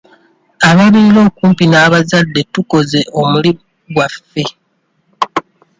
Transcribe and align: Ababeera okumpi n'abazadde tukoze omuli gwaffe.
Ababeera 0.69 1.19
okumpi 1.27 1.63
n'abazadde 1.67 2.41
tukoze 2.53 2.99
omuli 3.19 3.51
gwaffe. 3.93 4.43